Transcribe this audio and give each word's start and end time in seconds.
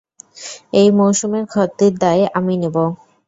এই 0.73 0.89
মৌসুমের 0.97 1.45
ক্ষতির 1.47 1.93
দায় 2.01 2.23
আমি 2.37 2.53
নেব। 2.61 2.75